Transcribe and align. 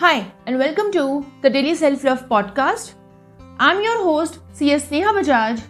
Hi, 0.00 0.30
and 0.44 0.58
welcome 0.58 0.92
to 0.92 1.24
the 1.40 1.48
Daily 1.48 1.74
Self 1.74 2.04
Love 2.04 2.28
Podcast. 2.28 2.92
I'm 3.58 3.82
your 3.82 4.02
host, 4.02 4.40
CS 4.52 4.90
Neha 4.90 5.12
Bajaj. 5.18 5.62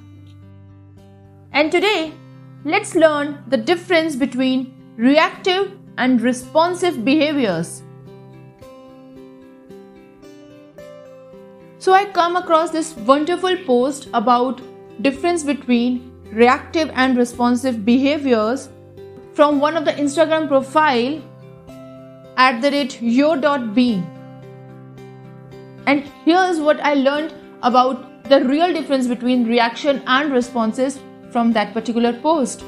And 1.52 1.70
today, 1.70 2.12
let's 2.64 2.96
learn 2.96 3.44
the 3.46 3.56
difference 3.56 4.16
between 4.16 4.74
reactive 4.96 5.78
and 5.96 6.20
responsive 6.20 7.04
behaviors. 7.04 7.84
So, 11.78 11.92
I 11.92 12.06
come 12.06 12.34
across 12.34 12.70
this 12.70 12.96
wonderful 12.96 13.56
post 13.58 14.08
about 14.12 14.60
difference 15.02 15.44
between 15.44 16.10
reactive 16.32 16.90
and 16.94 17.16
responsive 17.16 17.84
behaviors 17.84 18.70
from 19.34 19.60
one 19.60 19.76
of 19.76 19.84
the 19.84 19.92
Instagram 19.92 20.48
profile 20.48 21.22
at 22.36 22.60
the 22.60 22.72
rate 22.72 23.00
yo.be. 23.00 24.02
And 25.86 26.10
here's 26.24 26.58
what 26.58 26.80
I 26.80 26.94
learned 26.94 27.32
about 27.62 28.24
the 28.24 28.44
real 28.44 28.72
difference 28.72 29.06
between 29.06 29.46
reaction 29.46 30.02
and 30.06 30.32
responses 30.32 30.98
from 31.30 31.52
that 31.52 31.72
particular 31.72 32.12
post. 32.12 32.64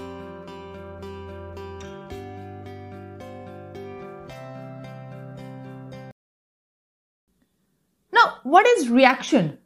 Now, 8.12 8.39
what 8.45 8.67
is 8.69 8.89
reaction? 8.89 9.59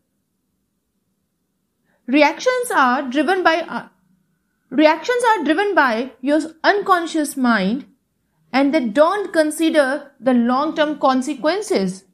Reactions 2.07 2.71
are 2.75 3.03
driven 3.03 3.43
by 3.43 3.57
uh, 3.61 3.89
reactions 4.71 5.23
are 5.31 5.45
driven 5.45 5.75
by 5.75 6.13
your 6.23 6.41
unconscious 6.65 7.37
mind 7.37 7.87
and 8.53 8.75
they 8.75 8.89
don't 8.89 9.33
consider 9.33 10.13
the 10.19 10.33
long-term 10.33 10.99
consequences. 10.99 12.05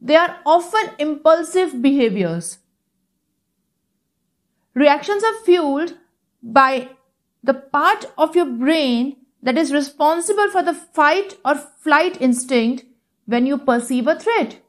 They 0.00 0.16
are 0.16 0.38
often 0.46 0.90
impulsive 0.98 1.82
behaviors. 1.82 2.58
Reactions 4.74 5.22
are 5.22 5.44
fueled 5.44 5.94
by 6.42 6.88
the 7.42 7.54
part 7.54 8.06
of 8.16 8.34
your 8.34 8.46
brain 8.46 9.16
that 9.42 9.58
is 9.58 9.72
responsible 9.72 10.50
for 10.50 10.62
the 10.62 10.74
fight 10.74 11.36
or 11.44 11.54
flight 11.54 12.20
instinct 12.20 12.84
when 13.26 13.46
you 13.46 13.58
perceive 13.58 14.06
a 14.06 14.18
threat. 14.18 14.60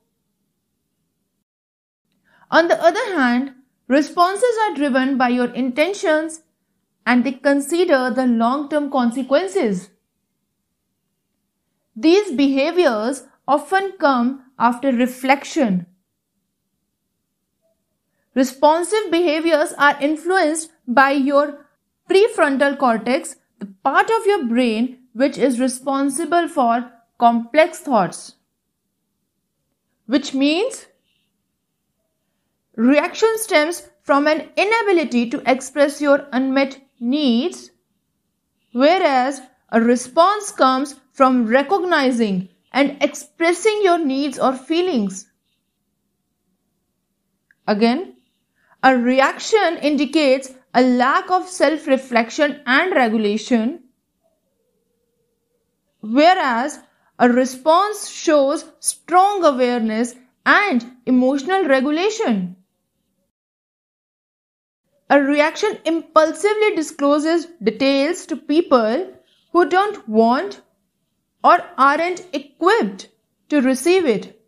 On 2.49 2.67
the 2.67 2.81
other 2.83 3.15
hand, 3.15 3.53
responses 3.87 4.57
are 4.63 4.75
driven 4.75 5.17
by 5.17 5.29
your 5.29 5.51
intentions 5.53 6.41
and 7.05 7.23
they 7.23 7.31
consider 7.31 8.09
the 8.09 8.25
long 8.25 8.69
term 8.69 8.91
consequences. 8.91 9.89
These 11.95 12.31
behaviors 12.33 13.23
often 13.47 13.93
come 13.99 14.50
after 14.61 14.91
reflection. 14.91 15.87
Responsive 18.35 19.11
behaviors 19.11 19.73
are 19.73 19.99
influenced 19.99 20.71
by 20.87 21.11
your 21.11 21.65
prefrontal 22.09 22.77
cortex, 22.77 23.35
the 23.59 23.65
part 23.83 24.09
of 24.09 24.25
your 24.25 24.45
brain 24.45 24.99
which 25.13 25.37
is 25.37 25.59
responsible 25.59 26.47
for 26.47 26.89
complex 27.17 27.79
thoughts. 27.79 28.35
Which 30.05 30.33
means 30.33 30.85
reaction 32.75 33.37
stems 33.37 33.89
from 34.03 34.27
an 34.27 34.49
inability 34.55 35.29
to 35.31 35.43
express 35.51 35.99
your 36.01 36.27
unmet 36.31 36.79
needs, 36.99 37.71
whereas 38.73 39.41
a 39.69 39.81
response 39.81 40.51
comes 40.51 40.95
from 41.13 41.47
recognizing 41.47 42.49
and 42.71 43.01
expressing 43.01 43.81
your 43.83 43.97
needs 43.97 44.39
or 44.39 44.55
feelings. 44.55 45.31
Again, 47.67 48.15
a 48.83 48.97
reaction 48.97 49.77
indicates 49.81 50.53
a 50.73 50.81
lack 50.81 51.29
of 51.29 51.47
self 51.47 51.87
reflection 51.87 52.61
and 52.65 52.93
regulation, 52.93 53.83
whereas 56.01 56.79
a 57.19 57.29
response 57.29 58.09
shows 58.09 58.65
strong 58.79 59.43
awareness 59.43 60.15
and 60.45 60.97
emotional 61.05 61.65
regulation. 61.65 62.55
A 65.09 65.21
reaction 65.21 65.77
impulsively 65.85 66.75
discloses 66.75 67.45
details 67.61 68.25
to 68.25 68.35
people 68.37 69.13
who 69.51 69.69
don't 69.69 70.07
want 70.07 70.61
or 71.43 71.59
aren't 71.77 72.25
equipped 72.33 73.09
to 73.49 73.61
receive 73.61 74.05
it. 74.05 74.41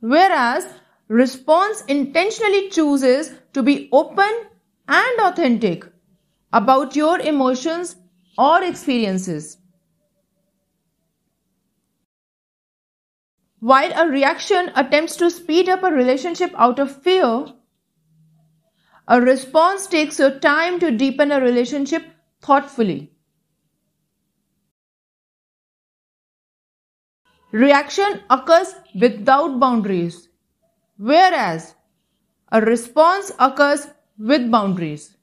Whereas 0.00 0.66
response 1.08 1.82
intentionally 1.86 2.70
chooses 2.70 3.32
to 3.52 3.62
be 3.62 3.88
open 3.92 4.46
and 4.86 5.20
authentic 5.20 5.84
about 6.52 6.94
your 6.94 7.18
emotions 7.20 7.96
or 8.36 8.62
experiences. 8.62 9.58
While 13.60 13.92
a 13.92 14.08
reaction 14.08 14.70
attempts 14.76 15.16
to 15.16 15.30
speed 15.30 15.68
up 15.68 15.82
a 15.82 15.90
relationship 15.90 16.52
out 16.56 16.78
of 16.78 17.02
fear, 17.02 17.46
a 19.08 19.20
response 19.20 19.88
takes 19.88 20.20
your 20.20 20.38
time 20.38 20.78
to 20.78 20.92
deepen 20.92 21.32
a 21.32 21.40
relationship 21.40 22.04
thoughtfully. 22.40 23.10
Reaction 27.50 28.22
occurs 28.28 28.74
without 29.00 29.58
boundaries, 29.58 30.28
whereas 30.98 31.74
a 32.52 32.60
response 32.60 33.32
occurs 33.38 33.86
with 34.18 34.50
boundaries. 34.50 35.16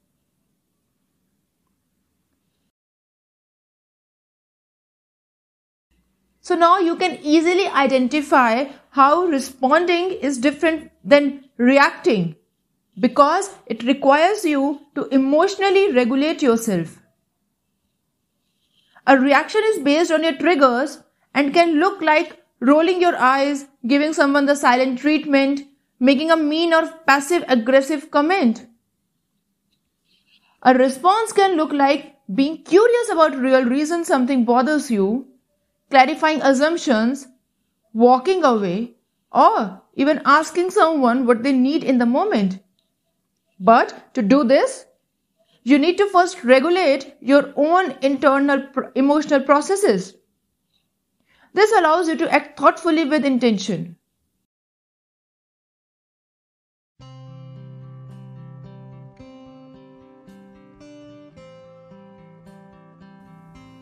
So 6.40 6.54
now 6.54 6.78
you 6.78 6.96
can 6.96 7.18
easily 7.22 7.66
identify 7.66 8.66
how 8.90 9.24
responding 9.24 10.12
is 10.12 10.38
different 10.38 10.90
than 11.04 11.44
reacting 11.58 12.36
because 12.98 13.50
it 13.66 13.82
requires 13.82 14.44
you 14.44 14.80
to 14.94 15.06
emotionally 15.08 15.92
regulate 15.92 16.42
yourself. 16.42 17.00
A 19.06 19.16
reaction 19.16 19.62
is 19.66 19.80
based 19.80 20.10
on 20.10 20.24
your 20.24 20.36
triggers 20.36 21.02
and 21.36 21.52
can 21.54 21.78
look 21.78 22.00
like 22.00 22.42
rolling 22.60 23.00
your 23.00 23.14
eyes, 23.16 23.66
giving 23.86 24.14
someone 24.14 24.46
the 24.46 24.56
silent 24.56 24.98
treatment, 24.98 25.60
making 26.00 26.30
a 26.30 26.36
mean 26.36 26.72
or 26.72 26.88
passive 27.06 27.44
aggressive 27.46 28.10
comment. 28.10 28.66
A 30.62 30.74
response 30.74 31.32
can 31.32 31.56
look 31.56 31.72
like 31.72 32.16
being 32.34 32.62
curious 32.64 33.10
about 33.10 33.36
real 33.36 33.64
reason 33.64 34.04
something 34.04 34.44
bothers 34.46 34.90
you, 34.90 35.28
clarifying 35.90 36.40
assumptions, 36.42 37.28
walking 37.92 38.42
away, 38.42 38.94
or 39.30 39.82
even 39.94 40.22
asking 40.24 40.70
someone 40.70 41.26
what 41.26 41.42
they 41.42 41.52
need 41.52 41.84
in 41.84 41.98
the 41.98 42.06
moment. 42.06 42.58
But 43.60 44.14
to 44.14 44.22
do 44.22 44.42
this, 44.42 44.86
you 45.62 45.78
need 45.78 45.98
to 45.98 46.08
first 46.08 46.44
regulate 46.44 47.14
your 47.20 47.52
own 47.56 47.96
internal 48.00 48.66
emotional 48.94 49.40
processes. 49.40 50.14
This 51.56 51.72
allows 51.72 52.06
you 52.06 52.16
to 52.18 52.30
act 52.30 52.58
thoughtfully 52.58 53.06
with 53.06 53.24
intention. 53.24 53.96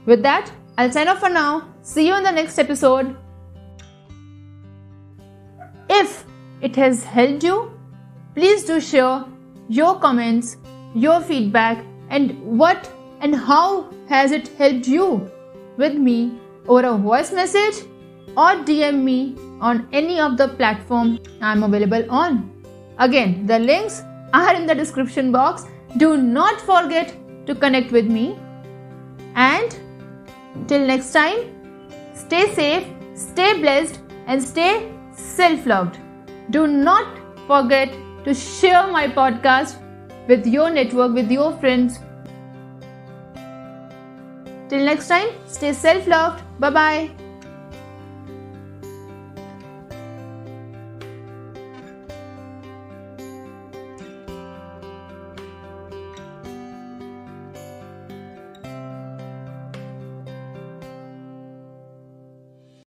With 0.07 0.23
that, 0.23 0.53
I'll 0.79 0.93
sign 0.93 1.09
off 1.09 1.19
for 1.19 1.29
now. 1.29 1.75
See 1.83 2.07
you 2.07 2.15
in 2.15 2.23
the 2.23 2.31
next 2.31 2.61
episode. 2.61 3.17
If 5.91 6.25
it 6.61 6.77
has 6.77 7.03
helped 7.03 7.43
you, 7.43 7.77
please 8.37 8.63
do 8.63 8.81
share 8.81 9.25
your 9.69 9.99
comments, 9.99 10.59
your 10.95 11.21
feedback, 11.21 11.85
and 12.09 12.41
what 12.41 12.89
and 13.21 13.35
how 13.35 13.91
has 14.09 14.31
it 14.31 14.47
helped 14.59 14.87
you 14.87 15.29
with 15.77 15.95
me 15.95 16.39
over 16.69 16.87
a 16.87 16.97
voice 16.97 17.33
message 17.33 17.85
or 18.37 18.57
DM 18.69 19.03
me 19.03 19.37
on 19.61 19.89
any 19.93 20.21
of 20.21 20.37
the 20.37 20.49
platform 20.49 21.19
I'm 21.41 21.63
available 21.63 22.11
on. 22.11 22.51
Again, 22.99 23.47
the 23.47 23.59
links 23.59 24.03
are 24.33 24.55
in 24.55 24.67
the 24.67 24.75
description 24.75 25.31
box. 25.33 25.67
Do 25.97 26.17
not 26.17 26.61
forget 26.61 27.15
to 27.47 27.55
connect 27.55 27.93
with 27.93 28.07
me. 28.07 28.39
And 29.35 29.77
till 30.69 30.87
next 30.87 31.13
time, 31.13 31.51
stay 32.15 32.53
safe, 32.55 32.87
stay 33.15 33.61
blessed, 33.61 34.01
and 34.27 34.43
stay 34.43 34.93
self 35.13 35.67
loved. 35.67 35.99
Do 36.51 36.67
not 36.67 37.19
forget 37.47 37.93
to 38.25 38.35
share 38.35 38.87
my 38.87 39.07
podcast 39.09 39.81
with 40.29 40.47
your 40.47 40.71
network, 40.71 41.13
with 41.15 41.31
your 41.31 41.53
friends. 41.59 41.99
Till 44.75 44.85
next 44.85 45.07
time, 45.07 45.29
stay 45.47 45.73
self 45.73 46.05
loved. 46.09 46.43
Bye 46.59 46.71
bye. 46.71 47.24